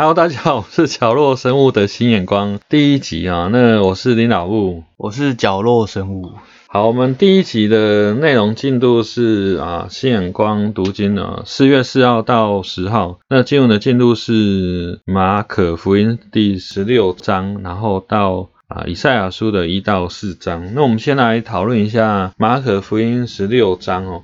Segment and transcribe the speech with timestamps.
[0.00, 3.50] Hello，大家好，我是角落生物的新眼光第一集啊。
[3.52, 6.32] 那我是林老物，我是角落生物。
[6.68, 13.18] 好，我们第一集的内容进度是啊，新眼光读经啊，四月四号到十号。
[13.28, 18.48] 那进入的进度是马可福音第十六章，然后到。
[18.70, 24.22] 啊，以赛亚书的一到四章，那我们先来讨论一下马可福音十六章哦。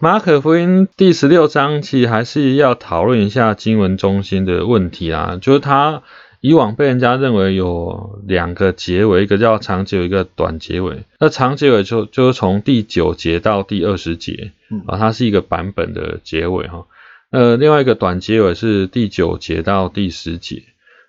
[0.00, 6.04] 马可福音第十六章其实还是要讨论一下经文中心的问题啊，就是它
[6.40, 11.02] 以往被人家认为有两个结尾，一个叫长结尾，一个短结尾。
[11.18, 14.52] 那长结尾就就是从第九节到第二十节
[14.86, 16.86] 啊，它是一个版本的结尾哈。
[17.32, 20.62] 呃，另外一个短结尾是第九节到第十节。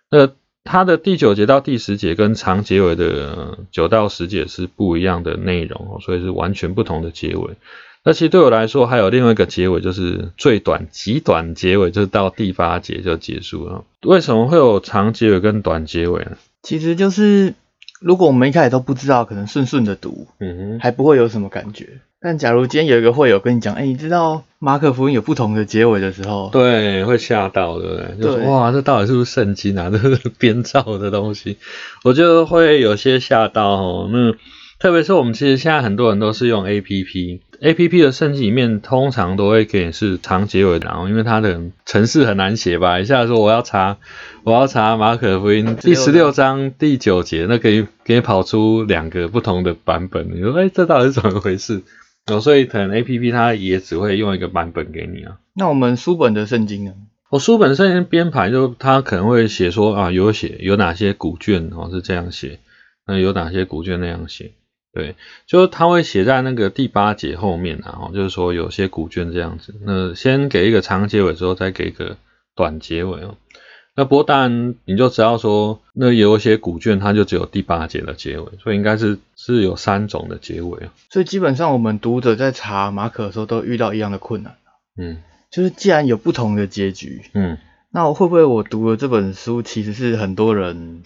[0.09, 0.27] 那
[0.71, 7.55] 它的第九节到第十节跟长结尾的九到十节是不一样的内容，所以是完全不同的结尾。
[8.03, 13.83] 那其实对我来说，还有另外一个结尾，就是最短极短结尾，就是到第八节就结束了。
[14.03, 16.37] 为什么会有长结尾跟短结尾呢？
[16.61, 17.55] 其实就是
[17.99, 21.99] 如果我们一开始都不知道，可能顺顺的读，嗯哼，还不会有什么感觉。
[22.21, 28.17] 但假如今天有一个会友跟你讲，哎，你知道马可福音有不同的结尾的时候，对，会吓到，对不对？
[28.21, 29.89] 就是哇，这到底是不是圣经啊？
[29.89, 31.55] 这是编造的东西，
[32.03, 34.09] 我就会有些吓到哦。
[34.11, 34.33] 那
[34.79, 43.95] 特别是我们其实现在很多人都是用 A P P，A P P 的圣经里面通常都会给是长结尾，然后因为它的程式很难写吧，一下说我要查，
[44.43, 51.81] 我要查马可福音第十六章第九节，那可以给你跑出两个不同的版本，你说哎，这到底是怎么回事？
[52.27, 55.39] 哦，所以可能 A P P 它也只会用一个版本给你啊。
[55.53, 56.93] 那我们书本的圣经呢？
[57.29, 62.59] 我书本圣经编排就它可能会写说啊，有写有哪些古卷哦是这样写，
[63.05, 64.51] 那有哪些古卷那样写，
[64.93, 69.75] 对，就是它会写在那个第八节后面啊，哦，就是说有些古卷这样子。
[69.85, 72.17] 那先给一个长结尾之后，再给一个
[72.55, 73.37] 短结尾哦。
[73.99, 80.93] 那不过当然你就知道说，那有一些古卷它就只有第八节的结尾，所以应该是是有三种的结尾啊。
[81.09, 84.55] 所以基本上我们读者在查马可的时候都遇到一样的困难
[84.97, 85.17] 嗯，
[85.51, 87.57] 就是既然有不同的结局，嗯，
[87.91, 91.03] 那我会不会我读了这本书其实是很多人，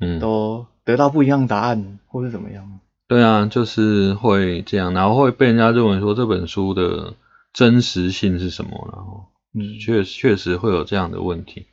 [0.00, 2.78] 嗯，都得到不一样答案，或是怎么样？
[3.08, 7.14] 对啊，就是会这样，然后会被人家认为说这本书的
[7.52, 11.66] 真实性是什么，然后，嗯，确确实会有这样的问题。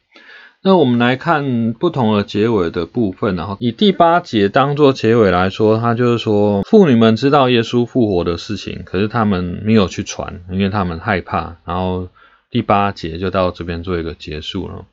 [0.67, 11.55] 那我们来看不同的结尾的部分，然后以第八节当做结尾来说，它就是说妇女们知道耶稣复活的事情，可是他们没有去传，因为他们害怕。
[11.63, 12.09] 然后
[12.51, 14.83] 第八节就到这边做一个结束了。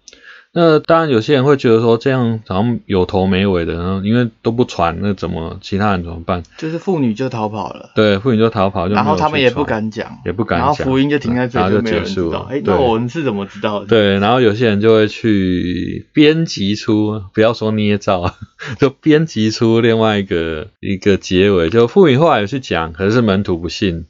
[0.57, 6.45] 那当然，有些人会觉得说这样好像有头没尾的，然后因为都不传，那怎么其他人怎么办？
[6.57, 7.91] 就是妇女就逃跑了。
[7.97, 12.47] 对，妇女就逃跑，然后他们也不敢讲，也不敢讲，然后福音就停在这里，就结束了。
[12.49, 13.87] 哎，那我们是怎么知道的？
[13.87, 18.33] 对，然后有些人就会去编辑出，不要说捏造，
[18.79, 21.69] 就编辑出另外一个一个结尾。
[21.69, 24.07] 就妇女后来有去讲，可是门徒不信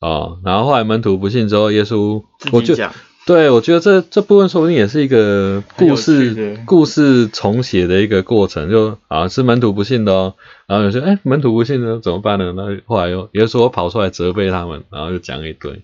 [0.00, 2.92] 哦，然后后来门徒不信之后，耶稣我就讲。
[3.26, 10.34] 对，我觉得这这部分说不定也是一个故事故事重写的一个过程，就啊是门徒不信的哦，
[10.66, 12.52] 然后有些哎门徒不信的怎么办呢？
[12.54, 15.82] 那后来又也是我跑出来责备他们，然后就讲一堆。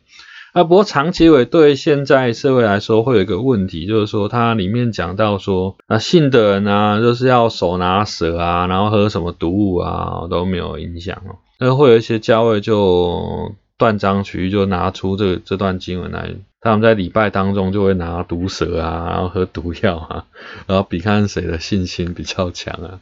[0.53, 16.35] 啊，不过长期尾对现在社会来说会有一个问题，就是说它里面讲到说啊信的人啊就是要手拿蛇啊，然后喝什么毒物啊都没有影响哦，那会有一些教会就断章取义，就拿出这这段经文来。
[16.61, 20.27] 他们在礼拜当中就会拿毒蛇啊，然后喝毒药啊，
[20.67, 23.01] 然后比看谁的信心比较强啊，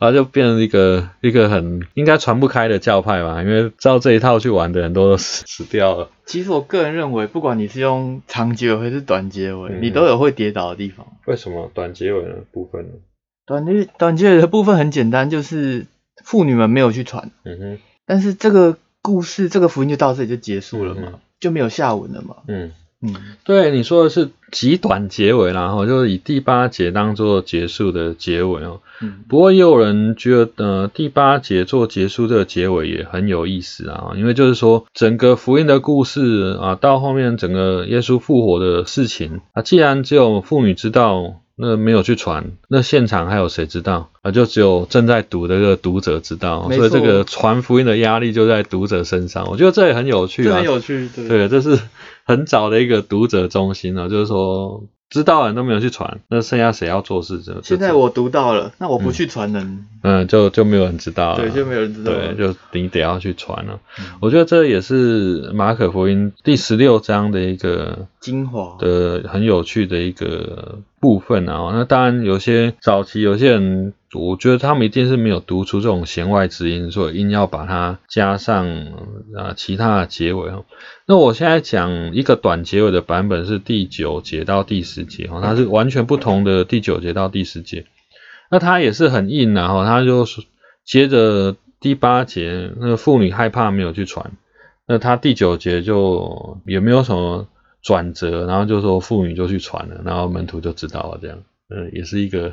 [0.00, 6.10] 然 后就变成一个一个很应该传不开的教派吧，因为照这一套去玩的人都死死掉了。
[6.24, 11.06] 其实我个人认为，不管你是用长结尾还是短结尾，你都有会跌倒的地方。
[11.26, 12.94] 为什么短结尾的部分呢？
[13.46, 15.86] 短结短结尾的部分很简单，就是
[16.24, 17.30] 妇女们没有去传。
[17.44, 17.78] 嗯哼。
[18.08, 18.76] 但是这个
[19.06, 22.36] 故事，这个福音就到这里就结束了嘛，就没有下文了嘛。
[22.48, 22.72] 嗯。
[23.02, 28.80] 嗯，对，你说的是极短结尾，然后就是以第八节当做结束的结尾哦。
[29.02, 41.42] 嗯，不过也有人觉得第八节做结束这个结尾也很有意思啊，因为就是说整个福音的故事啊，到后面整个耶稣复活的事情啊，既然只有妇女知道。
[41.56, 44.30] 那没有去传，那现场还有谁知道啊？
[44.30, 49.48] 就只有正在读的这个读者知道，所以这个传福音的压力就在读者身上。
[49.50, 51.80] 我觉得这也很有趣啊，很有趣，对，对，这是
[52.24, 54.84] 很早的一个读者中心啊，就是说。
[55.08, 57.40] 知道人都没有去传，那剩下谁要做事？
[57.40, 59.86] 这现在我读到了，那我不去传人？
[60.02, 61.38] 嗯，就就没有人知道了。
[61.38, 62.10] 对，就没有人知道。
[62.10, 63.78] 对，就你得要去传了。
[64.20, 71.70] 我觉得这也是马可福音第十六章的一个精华的很有趣的一个部分啊。
[71.72, 78.66] 那当然有些早期有些人，我觉得他们一定是没有读出这种弦外之音，所以硬要把它加上
[79.36, 80.64] 啊其他的结尾哦。
[81.06, 87.86] 那我现在讲一个短结尾的版本是第九节到第十节哦，它是完全不同的第九节到第十节。
[88.50, 90.42] 那它也是很硬然后它就是
[90.84, 94.32] 接着第八节那个妇女害怕没有去传。
[94.88, 97.48] 那他第九节就也没有什么
[97.86, 101.38] 转折，然后就说妇女就去传了，然后门徒就知道了，这样，
[101.70, 102.52] 嗯，也是一个。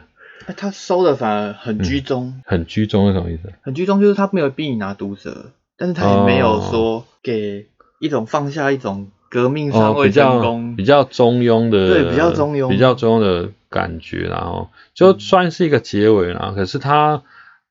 [0.55, 2.39] 他收的反而很居中。
[2.45, 3.51] 很居中是什么意思？
[3.63, 7.65] 很居中就是他没有逼你拿毒蛇，但是他也没有说给
[7.99, 16.53] 一种放下一种革命尚未成功，比较中庸的，对，比较中庸，比较中庸的感觉，然后就算是一个结尾啦。
[16.55, 17.23] 可是他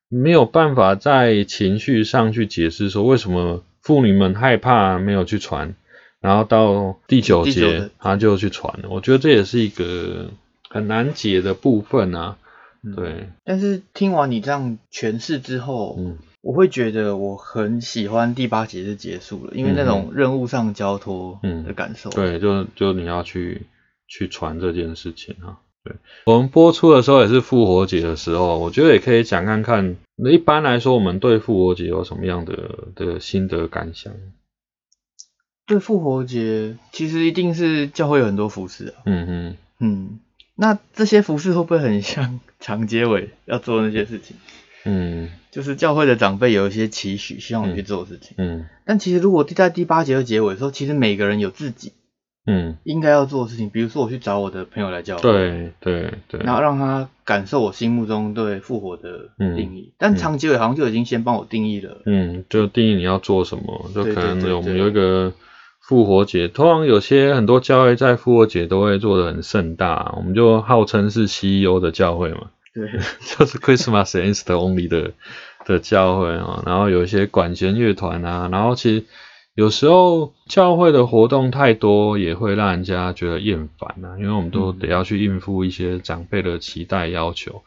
[0.09, 3.62] 没有办法在情绪上去解释说为什么。
[3.85, 5.75] 妇女们害怕没有去传，
[6.22, 8.88] 然后到第九节他就去传了。
[8.88, 10.30] 我觉得这也是一个
[10.70, 12.38] 很难解的部分啊。
[12.96, 13.28] 对。
[13.44, 22.08] 但是听完你这样诠释之后，嗯，我会觉得我很喜欢第八节就结束了，因为那种任务上交托的感受。
[22.10, 23.66] 对，就就你要去
[24.08, 25.58] 去传这件事情啊。
[25.84, 25.96] 对，
[26.26, 29.96] 我们播出的时候也是复活节的时候，我觉得也可以讲看看。
[30.14, 34.12] 那一般来说，我们对复活节有什么样的的心得感想？
[35.72, 39.02] 对复活节，其实一定是教会有很多服饰啊。
[39.06, 40.20] 嗯嗯嗯。
[40.54, 44.36] 那这些服饰会不会很像 长结尾要做那些事情？
[44.84, 45.30] 嗯。
[45.50, 48.34] 就是教会的长辈有一些期许，希望你去做事情。
[48.38, 48.66] 嗯。
[48.84, 51.92] 但其实如果在第八节的结尾的时候，其实每个人有自己。
[52.44, 59.92] 嗯，应该要做的事情，比如说我去找我的朋友来教，对对对，然后让他感受我心目中对复活的定义。
[59.96, 65.32] 但长结尾好像就已经先帮我定义了，嗯，就定义你要做什么，就可能我们有一个
[65.82, 72.88] 复活节，通常有些很多教会在复活节都会做的很盛大，我们就号称是 CEO 的教会嘛，对，
[73.37, 75.12] 就是 Christmas and Easter only 的
[75.67, 79.05] 的教会啊，然后有一些管弦乐团啊，然后其实。
[79.55, 87.61] 有时候教会的活动太多，也会让人家觉得厌烦呐，因为我们都得要去应付一些长辈的期待要求，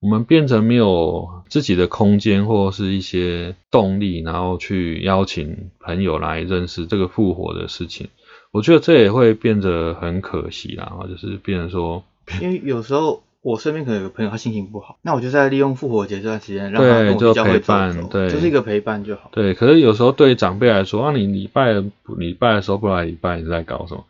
[0.00, 8.08] 我们变成没有自己的空间或是一些动力，然后去邀请朋友来认识这个复活的事情，
[8.52, 12.04] 我觉得这也会变得很可惜啦，就是变成说，
[12.40, 13.22] 因为有时候。
[13.42, 17.72] 我身边可能有个朋友，他心情不好，那我就在利用复活节这段时间，让他跟我教会走
[18.10, 19.30] 走，就是一个陪伴就好。
[19.32, 21.74] 对，可是有时候对长辈来说，啊，你礼拜
[22.18, 24.04] 礼拜的时候不来礼拜，你在搞什么？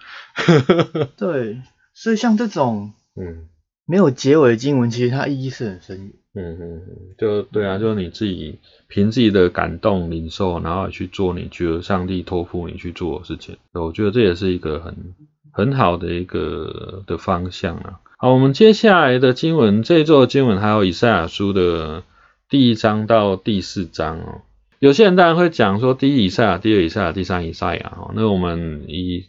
[1.18, 1.58] 对，
[1.92, 3.46] 所以像这种，嗯，
[3.86, 6.12] 没有结尾的经文，其实它意义是很深远。
[6.34, 13.56] 嗯嗯嗯，就对啊，就是你自己凭自己的感动领受，然后去做你觉得上帝托付你去做的事情。
[13.72, 15.14] 我觉得这也是一个很
[15.50, 18.00] 很好的一个的方向啊。
[18.18, 22.02] 好，我们接下来的经文，这一座经文还有以赛亚书的
[22.50, 24.42] 第一章到第四章哦。
[24.78, 28.12] 有些人当然会讲说，第一以赛亚，第二以赛亚，第三以赛亚哦。
[28.14, 29.24] 那我们以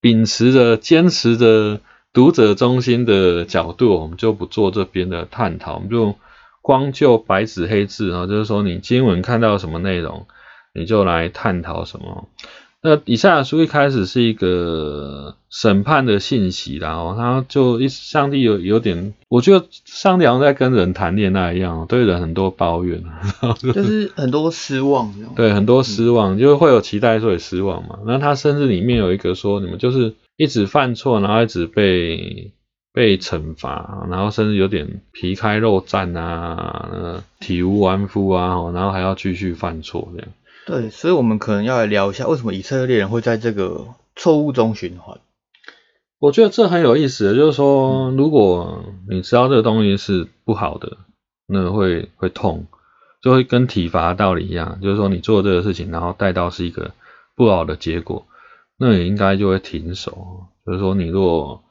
[0.00, 1.80] 秉持着、坚持着
[2.14, 6.14] 读者中心的角度，我们就不做这边的探讨，我们就
[6.62, 10.26] 光就白纸黑字啊，就是说你经文看到什么内容，
[10.72, 12.28] 你就来探讨什么。
[12.86, 23.02] 那以赛亚书一开始是一个审判的信息，然后他就一上帝有有点，我觉得上帝好像在跟人谈恋爱一样，对人很多抱怨，
[23.72, 28.00] 就是很多失望，对，很多失望，就会有期待，所以失望嘛。
[28.06, 32.52] 那他甚至里面有一个说，你们就是一直犯错，然后一直被
[32.92, 40.28] 被惩罚，然后甚至有点皮开肉绽啊，体无完肤啊，然后还要继续犯错这样。
[40.66, 43.86] 对，所以我们可能要来聊一下，为什么以色列人会在这个
[44.16, 45.18] 错误中循环？
[46.18, 50.96] 我觉得这很有意思，就是说，如果你知道这个东西是不好的，
[51.46, 52.66] 那会会痛，
[53.20, 56.92] 就会跟体罚道理一样，就是说你做这个事情，然后带到是一个
[57.36, 58.26] 不好的结果，
[58.78, 60.46] 那你应该就会停手。
[60.66, 61.62] 就是说，你如果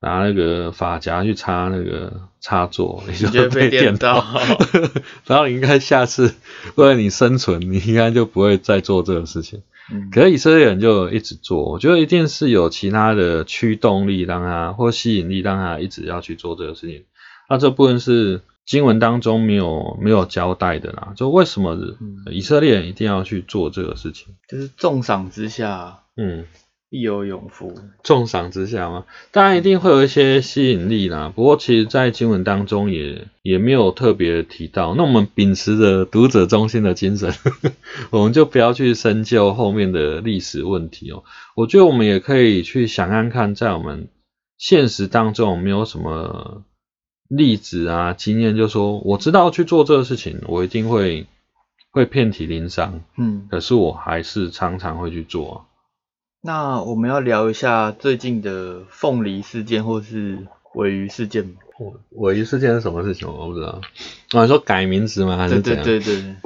[0.00, 4.24] 拿那个发夹去插那个插座，你就会被电到。
[5.26, 6.34] 然后你应该下次
[6.76, 9.62] 为了你生存，你应该就不会再做这个事情。
[10.12, 17.04] 可是以色列人就一直做，我觉得一定是有其他的驱动力让他或吸引力让他一直要去做这个事情。
[17.48, 21.74] 那这部分是经文当中没有没有交代的啦，就为什么
[22.30, 24.34] 以色列人一定要去做这个事情？
[24.46, 26.44] 就是重赏之下，嗯。
[26.90, 31.30] 必有勇夫，重赏之下嘛，当然一定会有一些吸引力啦。
[31.36, 34.94] 不过其实，在经文当中也也没有特别提到。
[34.94, 37.34] 那我们秉持着读者中心的精神，
[38.08, 41.24] 我们就不要去深究后面的历史问题哦。
[41.54, 44.08] 我觉得我们也可以去想看看，在我们
[44.56, 46.62] 现实当中有没有什么
[47.28, 51.26] 例子啊经验，就说我知道去做这个事情，我一定会
[51.90, 55.66] 会遍体鳞伤，嗯，可是我还是常常会去做。
[56.48, 61.52] 那我们要聊一下最近的凤梨事件或是尾鱼事件吗？
[62.12, 63.28] 尾鱼事件是什么事情？
[63.28, 63.82] 我不知道。
[64.30, 65.36] 啊，说改名字吗？
[65.36, 65.84] 还是怎样？
[65.84, 66.36] 对对对。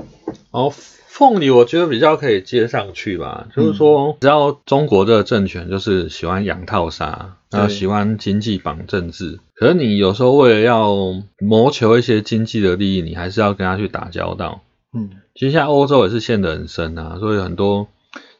[0.51, 0.73] 哦，
[1.07, 3.47] 凤梨我觉得比较可以接上去吧。
[3.55, 9.39] 就是说，只要中国这个政权就是喜欢养套杀，然后喜欢经济绑政治。
[9.55, 10.97] 可是你有时候为了要
[11.39, 14.63] 谋求一些经济的利益，你还是要跟他去打交道。
[14.93, 17.87] 嗯，其实像欧洲也是陷得很深啊，所以很多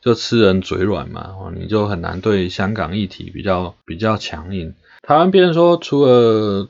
[0.02, 4.75] 就吃人嘴软嘛，你就很难对香港议题比较比较强硬。
[5.00, 6.68] 台湾别人说，除了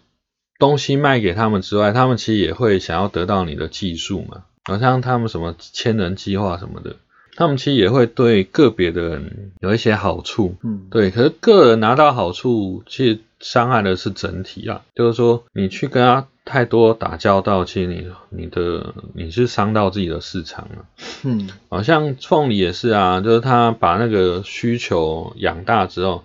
[0.59, 4.45] 东西卖给他们之外，他们其实也会想要得到你的技术嘛。
[4.65, 6.95] 好像他们什么千人计划什么的，
[7.35, 10.55] 他们其实也会对个别的人有一些好处。
[10.63, 11.11] 嗯，对。
[11.11, 14.83] 可是个人拿到好处，其实伤害的是整体啊。
[14.95, 20.87] 就是说，你去跟他太多打交道，其实你你的你是伤到自己的市场了。
[21.25, 26.25] 嗯，好像凤梨也是啊，就是他把那个需求养大之后，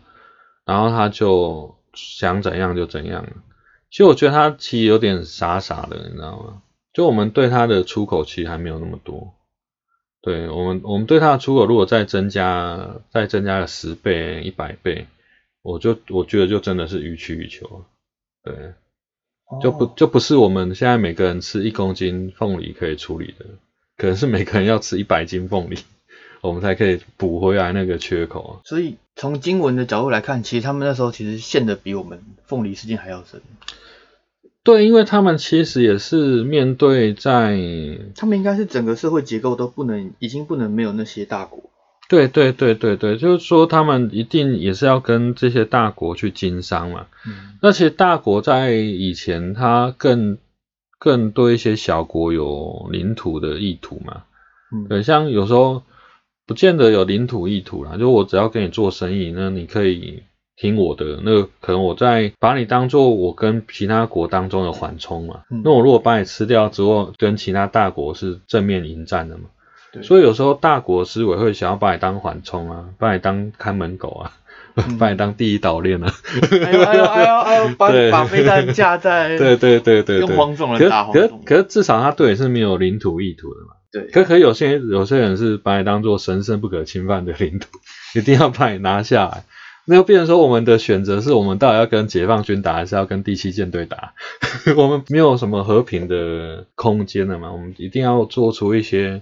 [0.65, 3.25] 然后他就想怎样就怎样。
[3.89, 6.61] 其实我觉得他其实有点傻傻的，你知道吗？
[6.93, 9.35] 就我们对他的出口其实还没有那么多，
[10.19, 15.05] 对我们我们对它的出口如果再增加再增加个十倍一百倍，
[15.61, 17.85] 我就我觉得就真的是予取予求，
[18.43, 18.73] 对，
[19.61, 23.45] 就不就不是我们现在每个人吃一公斤凤梨可以处理的，
[23.97, 25.77] 可能是每个人要吃一百斤凤梨，
[26.41, 28.61] 我们才可以补回来那个缺口。
[28.65, 33.41] 所以从经文的角度来看，其实他们那时候其实陷的比我们凤梨事件还要深。
[34.63, 37.57] 对，因为他们其实也是面对在，
[38.17, 41.69] 他们应该是整个社会结构都不能，已经不能没有那些大国。
[42.09, 47.07] 对对对对对，就是说他们一定也是要跟这些大国去经商嘛。
[47.25, 47.57] 嗯。
[47.61, 50.37] 那其实大国在以前，它更
[50.99, 54.23] 更多一些小国有领土的意图嘛。
[54.73, 54.87] 嗯。
[54.87, 55.83] 对，像有时候
[56.45, 60.23] 不见得有领土意图啦，就我只要跟你做生意，那你可以。
[60.59, 65.41] 听我的，那可能我在把你当做我跟其他国当中的缓冲嘛。
[65.63, 69.43] 那我如果把你吃掉之后，跟其他大国是正面迎战的嘛。
[70.03, 74.31] 所以有时候大国思维会想要把你当缓冲啊，把你当看门狗啊，
[74.99, 76.13] 把你当第一岛链啊。
[76.41, 79.37] 哎呦哎呦哎呦哎呦，把 把飞弹架在。
[79.39, 81.41] 对对对对用黄种人打黄种。
[81.45, 83.73] 可可是至少他对你是没有领土意图的嘛。
[83.91, 84.03] 对。
[84.11, 87.67] 可可有些有些人是把你当做神圣不可侵犯的领土，
[88.15, 89.43] 一定要把你拿下来。
[89.89, 94.11] 那就变成说，我们的选择是我们到底要跟解放军打，还是要跟第七舰队打？
[94.75, 97.53] 我们没有什么和平的空间了嘛？
[97.53, 99.21] 我们一定要做出一些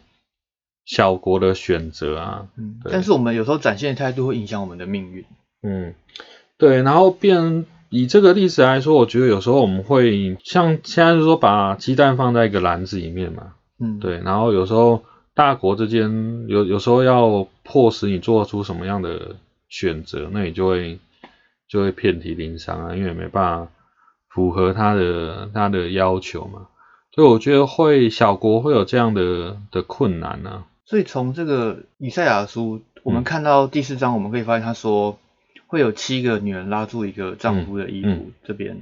[0.85, 2.47] 小国的选择啊。
[2.57, 5.25] 嗯，但是我们有时候展现的态度会影响我们的命运。
[5.61, 5.93] 嗯，
[6.57, 6.81] 对。
[6.81, 13.53] 然后变以这个例子来说，我觉得有时候我们会像现在是说把鸡蛋放在一个篮子里面嘛。
[13.79, 14.19] 嗯，对。
[14.19, 19.35] 然后有时候大国之间有有时候要迫使你做出什么样的。
[19.67, 20.99] 选择，那你就会
[21.67, 23.71] 就会遍体鳞伤啊，因为没办法
[24.29, 26.67] 符合他的他的要求嘛，
[27.11, 30.63] 所以我觉得会小国会有这样的的困难呢。
[30.85, 35.19] 所以从这个以赛亚书，我们看到第四章，我们可以发现他说
[35.67, 38.81] 会有七个女人拉住一个丈夫的衣服，这边。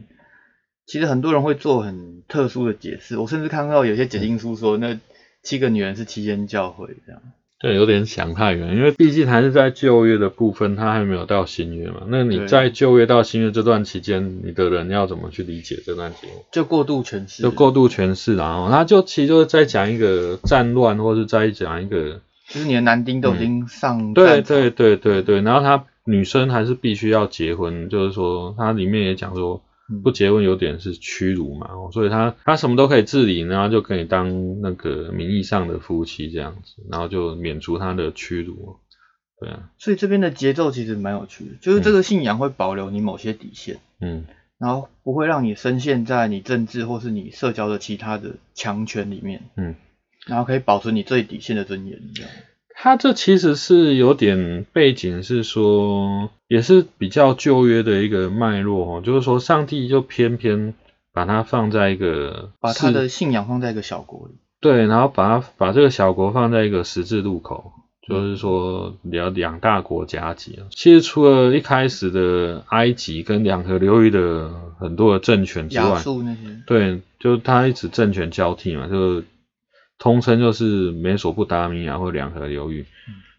[0.85, 4.99] 其实很多人会做很特殊的解释，我甚至看到有些解经书说那
[5.41, 7.21] 七个女人是七间教会这样。
[7.63, 12.01] 对，有点想太远，因为毕竟还是在就业的部分，他还没有到新月嘛。
[12.09, 16.29] 那你在就业到新月这段期间，你的人要怎么去理解这段经？
[16.51, 29.61] 就过度诠释，就过度诠释，然后他就其实就是在讲一个战乱，或是在讲一个，就是你的男丁都已经上对对对对对，然后他女生还是必须要结婚，就是说他里面也讲说。
[30.03, 38.77] 不结婚有点是屈辱嘛，所以他他什么都可以自理，然后就可以当那个名义上的夫妻这样子，然后就免除他的屈辱，
[39.39, 39.69] 对啊。
[39.77, 44.25] 所以这边的节奏其实蛮有趣的，就是这个信仰会保留你某些底线，嗯，
[44.57, 49.75] 然后不会让你深陷在你政治或是你社交的其他的强权里面，嗯，
[50.25, 52.31] 然后可以保存你最底线的尊严，这样。
[52.83, 60.73] 他这其实是有点背景，是说也是比较旧约的一个脉络哦，就是说上帝就偏偏
[61.13, 67.71] 把它放在一个把他的信仰放在一个小国里，对，然后把它把这个小国放在一个十字路口，
[68.05, 76.01] 就是说两两大国夹击其实除了一开始的埃及跟两河流域的很多的政权之外，
[76.67, 79.23] 对，就他一直政权交替嘛，就。
[79.97, 82.85] 通称就是美索不达米亚或两河流域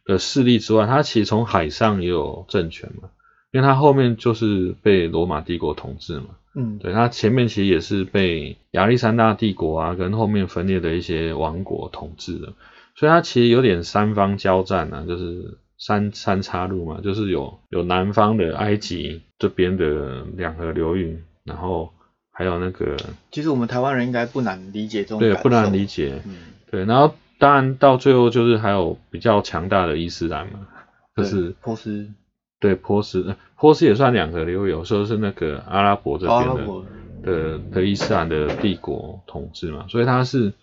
[0.04, 3.08] 的势力之外，它其实从海上也有政权嘛。
[3.52, 6.26] 因为它后面就是被罗马帝国统治嘛。
[6.56, 12.52] 嗯，对，它前面其实也是被亚历山大帝国啊，跟后面分裂的一些王国统治的，
[12.96, 21.92] 所以它其实有点三方交战啊，就是三三岔路嘛，就是有有南方的埃及这边的两河流域，然后
[22.34, 22.96] 还有那个，
[23.30, 26.36] 其实我们台湾人应该不难理解这种，对，不难理解，嗯，
[26.70, 30.66] 对，然后当然到最后就是还有比较强大的伊斯兰嘛，
[31.16, 32.10] 就是波斯。
[32.60, 36.82] 对波斯，波斯也算两个流，有时候是那个阿拉伯这边的
[37.22, 40.54] 的的伊斯兰的帝国统治嘛，所以它是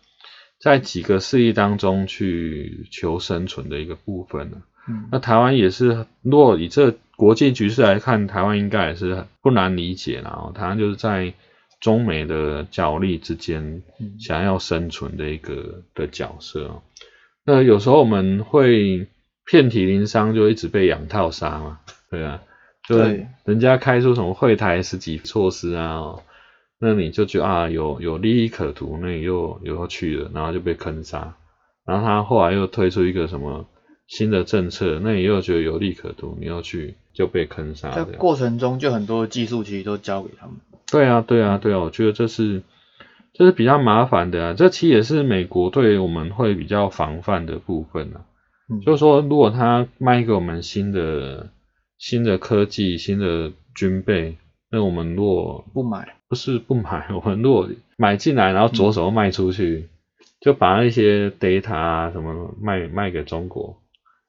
[0.60, 4.58] 在几个势力当中去求生存的一个部分呢。
[4.88, 11.34] 嗯，那台湾也是，若以这国际局势来看，台湾应该也是不难理解然后台湾就是在
[11.82, 13.82] 中美的角力之间，
[14.18, 16.82] 想要生存的一个的角色。
[17.44, 19.10] 那有时候我们会。
[19.44, 22.42] 遍体鳞伤就一直被养套杀嘛，对啊，
[22.88, 22.98] 就
[23.44, 26.16] 人家开出什么会台十几措施啊，
[26.80, 31.36] 那你就觉得啊有有利益可图，那你又又要去了，然后就被坑杀，
[31.86, 33.68] 然后他后来又推出一个什么
[34.08, 37.92] 新的政策，那你又觉得有利可图，你又去就被坑杀。
[37.92, 40.56] 在过程中就很多技术其实都交给他们。
[40.92, 42.62] 对啊对啊对啊，我觉得这是
[43.34, 48.26] 这是比较麻烦的啊，这其实也是美国对我们会比较防范的部分啊。
[48.86, 51.50] 就是说，如果他卖给我们新的
[51.98, 54.38] 新的科技、新的军备，
[54.70, 57.68] 那我们如果不买，不是不买， 我们如果
[57.98, 59.90] 买进来，然后左手卖出去，
[60.40, 63.78] 就把那些 data 啊什么卖卖给中国，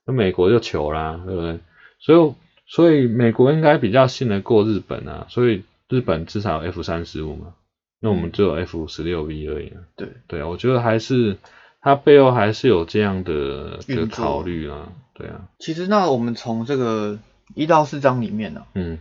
[0.04, 1.61] 那美国就求啦，对不对？
[2.00, 2.35] 所以
[2.66, 7.54] 所以美国应该比较信得过日本啊，所以日本至少 F 三十五嘛，
[8.00, 9.82] 那我们只有 F 十六 V 而已啊。
[9.96, 11.38] 对对啊，我觉得还是。
[11.84, 15.49] 它背后还是有这样的的考虑啊，对啊。
[15.58, 17.18] 其实那我们从这个
[17.56, 18.99] 一到四章里面呢，嗯，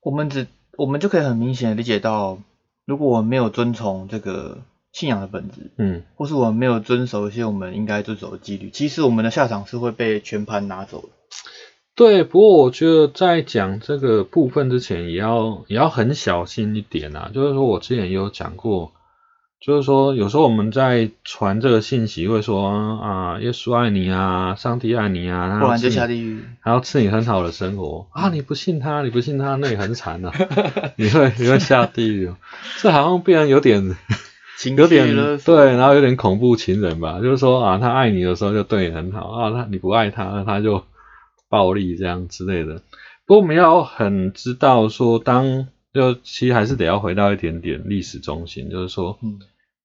[0.00, 0.46] 我们只
[0.78, 2.38] 我们就可以很明显的理解到，
[2.84, 4.58] 如果我们没有遵从这个
[4.92, 11.08] 信仰的本质，嗯，或是我们没有遵守一些我们应该遵守的纪律，其实我们的下场是会被全盘拿走的。
[12.00, 18.92] 对，不过我觉得在讲这个部分之前，也要也要很小心一点啊，就是说我之前也有讲过。
[19.60, 28.06] 就是说，有时候我们在传这个信息，会说啊，耶稣爱你啊，上帝爱你啊，不然就下地狱，还要赐你很好的生活。
[28.12, 30.32] 啊，你不信他，你不信他，那也很惨啊，
[30.96, 32.32] 你会你会下地狱，
[32.80, 33.84] 这好像变得有点
[34.78, 40.82] 有点对，然后有点恐怖情人吧，就是说啊，他爱你的时候就对你很好啊，他你不爱他，那他就
[41.50, 42.76] 暴力这样之类的。
[43.26, 49.18] 不过我们要很知道说，当就其实还是得要回到一点点历史中心，就是说。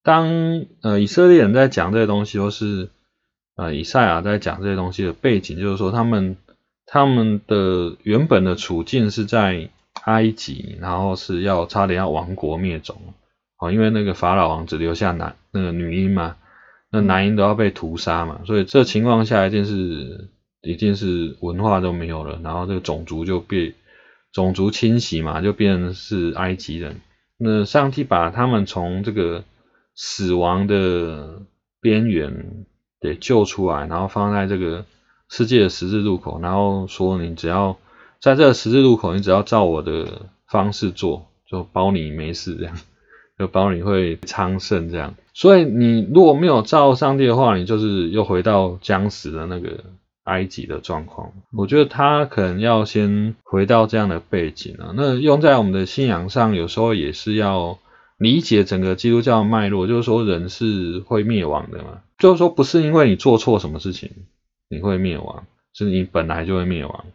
[0.04, 2.89] 当呃以色列人在讲这些东西，或是
[3.56, 6.38] 呃以赛亚在讲这些东西的背景，就是说他们
[6.86, 9.67] 他们的原本的处境是在
[10.04, 13.01] 埃及，然后是要差点要亡国灭种，
[13.58, 16.36] 哦，因为那个法老王只留下男那个女婴嘛，
[16.91, 20.30] 那男婴都要被屠杀嘛，所以这情况下一定是
[20.65, 23.73] 一定是文化都没有了，然后这个种族就被
[24.34, 26.99] 种族清洗嘛，就变成是埃及人，
[27.38, 29.43] 那上帝把他们从这个
[29.93, 31.43] 死亡的
[31.80, 32.65] 边缘
[32.99, 34.86] 给救出来，然后放在这个
[35.30, 37.78] 世界的十字路口，然后说你只要
[38.19, 42.75] 在这个十字路口，你只要照我的方式做，就保你没事这样，
[43.39, 45.15] 就保你会昌盛这样。
[45.34, 49.84] 所以你如果没有照上帝的话，你就是又回到将死的那个
[50.26, 51.32] 埃及的状况。
[51.58, 54.94] 我觉得他可能要先回到这样的背景啊。
[54.96, 57.80] 那用在我们的信仰上，有时候也是要。
[58.18, 64.10] 理解整个基督教脉络，就是说人是会灭亡的嘛，就是说不是因为你做错什么事情
[64.70, 67.06] 你会灭亡，是你本来就会灭亡，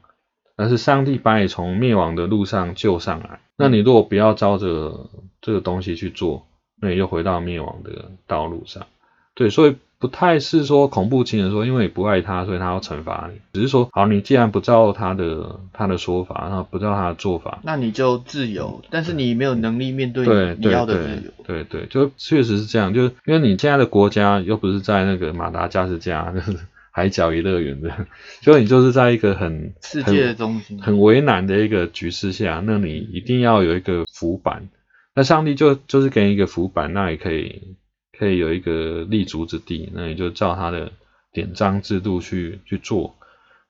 [0.56, 3.40] 而是上帝把你从灭亡的路上救上来。
[3.56, 5.08] 那你如果不要照着
[5.40, 6.46] 这个东西去做，
[6.82, 8.86] 那你又回到灭亡的道路上。
[9.34, 9.76] 对，所以。
[10.00, 13.38] 不太是说恐怖情人说，因为你不爱他，所以他要惩罚你。
[13.52, 18.80] 只是说，好，你既然不照他的他的说法，然后不照他的做法，那你就自由。
[18.88, 21.44] 但是你没有能力面对你要的自由。
[21.44, 22.94] 对对，就确实是这样。
[22.94, 26.58] 就是因为你现在的国家又不是在那个马达加斯加，就是
[26.90, 27.94] 海角一乐园的，
[28.40, 34.70] 所以你就是在一个很世界的中心，很为难的一个局势下，那你一定要有一个浮板。
[35.14, 37.76] 那上帝就就是给你一个浮板，那也可以。
[38.20, 40.92] 可以有一个立足之地，那你就照他的
[41.32, 43.14] 典章制度去去做。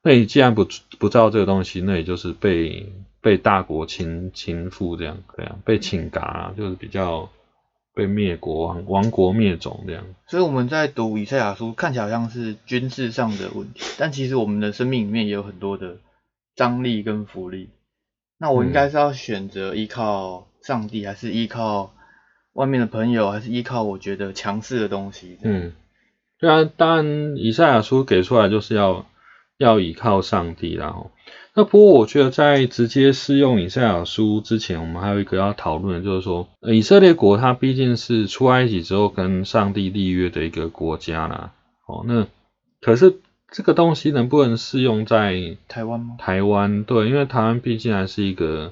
[0.03, 0.67] 那你既然不
[0.99, 7.29] 不照这个东西，那也就是被被大国侵侵覆这样，这样被侵嘎，就是比较
[7.95, 10.03] 被灭国亡亡国灭种这样。
[10.27, 15.99] 所以我们在读以赛亚书，看起来好像是军事上的问题，但其实我们的生命里面也有很多的
[16.57, 17.69] 张力跟福利。
[18.37, 21.93] 那我应该是要选择依靠上帝，还是依靠
[22.53, 25.37] 外面的朋友，还是依靠我觉得强势的东西？
[25.43, 25.73] 嗯，
[26.39, 29.05] 对啊，当然以赛亚书给出来就是要
[29.57, 30.95] 要依靠上帝啦。
[31.53, 41.51] 那不过我觉得在直接适用以赛亚书之前，我们还有一个要讨论的，就是说以色列国它毕竟是出埃及之后跟上帝立约的一个国家啦。
[41.87, 42.27] 哦，那
[42.79, 43.17] 可是。
[43.53, 46.15] 这个东西能不能适用在台湾吗？
[46.19, 48.71] 台湾对，因为台湾毕竟还是一个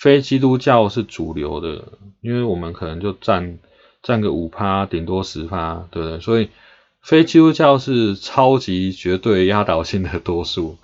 [0.00, 1.84] 非基督教是主流的，
[2.22, 3.58] 因为我们可能就占
[4.02, 6.20] 占个五趴，顶多十趴，对不对？
[6.20, 6.48] 所以
[7.02, 10.78] 非基督教是超级绝对压倒性的多数。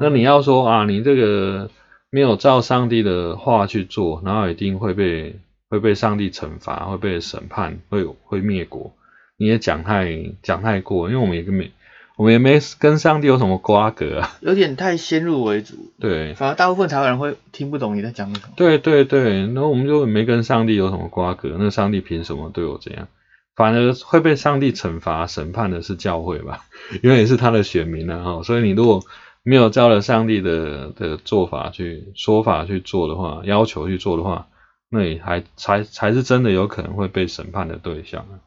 [0.00, 1.70] 那你要说啊，你这个
[2.10, 5.36] 没有照上帝的话去做，然后一定会被
[5.68, 8.92] 会被上帝惩罚，会被审判，会会灭国，
[9.36, 11.70] 你也讲太讲太过，因为我们也跟没。
[12.16, 15.74] 我们也没跟上帝有什么瓜葛啊，有点太先入为主。
[16.00, 18.48] 对，反而大部分台湾人会听不懂你在讲什么。
[18.56, 23.08] 对对对，那我们就没跟上帝有什么瓜葛，那上帝凭什么对我这样？
[23.54, 26.64] 反而会被上帝惩罚审判的是教会吧，
[27.02, 28.42] 因为也是他的选民啊哈。
[28.42, 29.02] 所以你如果
[29.42, 34.48] 没有照着上帝的的做法去说法去做的话，要求去做的话，
[34.90, 38.40] 那你还才才是真的有可能会被审判的对象啊。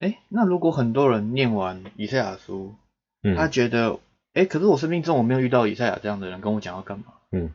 [0.00, 2.74] 哎，那如果很多人念完以赛亚书，
[3.36, 3.98] 他觉得，
[4.34, 7.04] 哎，可是我生命中我没有遇到以赛亚这样的人跟我讲要干嘛？
[7.32, 7.50] 嗯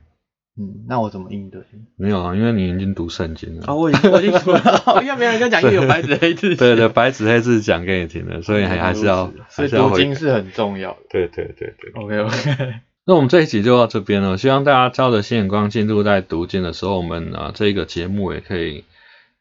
[0.55, 1.62] 嗯，那我怎么应对？
[1.95, 3.65] 没有啊，因为你已经读圣经了。
[3.65, 4.62] 啊，我已经我已经读了，
[5.01, 6.53] 因为没人跟讲，因为有白纸黑字。
[6.57, 10.99] 对对，白纸黑字讲给你听的， 所以还还是要，所以读经是很重要的。
[11.09, 11.91] 对对对对。
[11.93, 12.73] OK OK。
[13.05, 18.83] 那我们这一集就到这边了，希望大家照着新眼光进入在读经的时候，我们啊这个节目也可以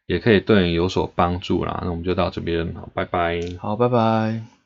[0.07, 1.79] 也可以对你有所帮助啦。
[1.83, 3.39] 那我们就到这边，好，拜拜。
[3.59, 4.52] 好，拜拜。